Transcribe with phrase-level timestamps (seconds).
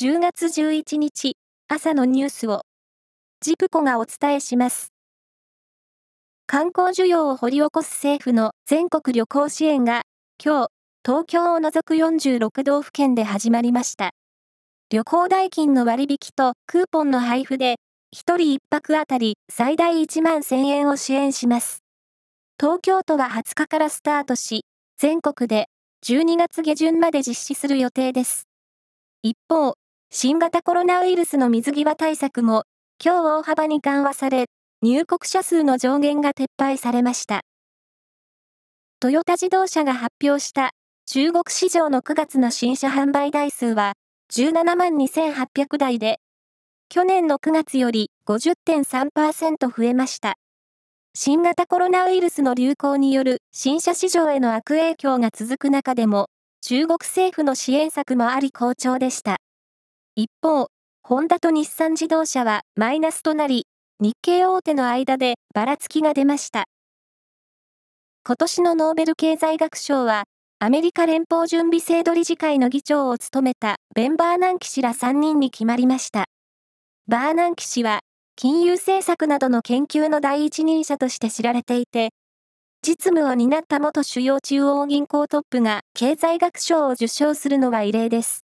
[0.00, 1.36] 10月11日
[1.68, 2.62] 朝のニュースを
[3.42, 4.88] ジプコがお伝えします。
[6.46, 10.02] 観光需要を掘り起こす政府の全国旅行支援が
[10.42, 10.68] 今日
[11.04, 14.12] 東京を除く46道府県で始まりました。
[14.90, 17.76] 旅行代金の割引とクーポンの配布で
[18.16, 21.82] 1人1泊あたり最大1万1000円を支援します。
[22.58, 24.64] 東京都は20日からスタートし、
[24.96, 25.66] 全国で
[26.06, 28.48] 12月下旬まで実施する予定です。
[29.24, 29.74] 一方、
[30.14, 32.64] 新型コロナウイルスの水際対策も
[33.02, 34.44] 今日大幅に緩和され、
[34.82, 37.40] 入国者数の上限が撤廃されました。
[39.00, 40.72] トヨタ自動車が発表した
[41.06, 43.94] 中国市場の9月の新車販売台数は
[44.34, 46.18] 17万2800台で、
[46.90, 50.34] 去年の9月より50.3%増えました。
[51.14, 56.26] 新型コロナウイルスの流行による新車市場への悪影響が続く中でも、
[56.60, 59.38] 中国政府の支援策もあり好調でした。
[60.14, 60.66] 一方、
[61.02, 63.66] ホンダと日産自動車はマイナスとなり、
[63.98, 66.66] 日系大手の間でばらつきが出ました。
[68.22, 70.24] 今年のノーベル経済学賞は、
[70.58, 76.26] アメリカ連邦準備制度理事会の議長を務めたベン・バーナンキ氏ら3人に決まりました。
[77.08, 78.00] バーナンキ氏は、
[78.36, 82.10] 金融政策などの研究の第一人者として知られていて、
[82.86, 88.44] 実務を担った元主要中央銀行トップが経済学賞を受賞するのは異例です。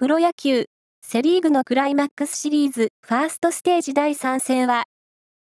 [0.00, 0.64] プロ野球、
[1.02, 4.84] セリーグのクライマックスシリーズファーストステージ第3戦は、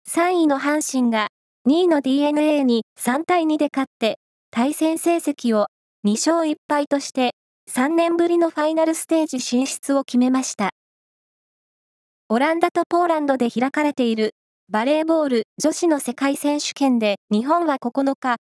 [0.10, 1.28] 3位の阪神が
[1.68, 5.68] 2位の DNA に3対2で勝って対戦成績を
[6.06, 7.32] 2勝1敗として
[7.70, 10.70] 3年ぶりのファイナルステージ進出を決めました。
[12.30, 14.32] オランダとポーランドで開かれている
[14.70, 18.38] バレーボール女子の世界選手権で日本は9日、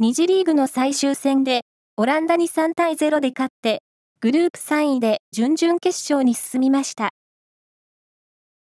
[0.00, 1.60] 2次リーグの最終戦で
[1.98, 3.82] オランダに3対0で勝って
[4.20, 7.10] グループ3位で準々決勝に進みました。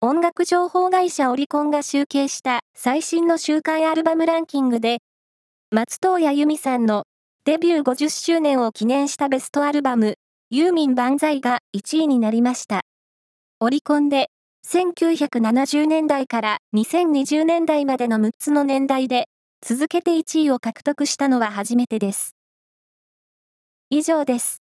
[0.01, 4.99] 音楽情報会社オリコンが集計した最新の週間アルバムランキングで
[5.71, 7.05] 松任谷由実さんの
[7.45, 10.17] デビュー50周年を記念したベストアルバム
[10.51, 12.83] ユーミン万歳が1位になりました。
[13.61, 14.29] オリコンで
[14.67, 19.29] 1970年代から2020年代までの6つの年代で、
[19.63, 22.37] 続けて1位を獲得したのは初めてです。
[23.89, 24.63] 以上です。